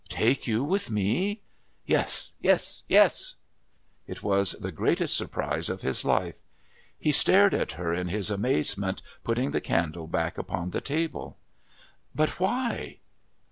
[0.09, 1.43] "Take you with me?"
[1.85, 3.35] "Yes, yes, yes."
[4.07, 6.41] It was the greatest surprise of his life.
[6.97, 11.37] He stared at her in his amazement, putting the candle back upon the table.
[12.15, 13.01] "But why?"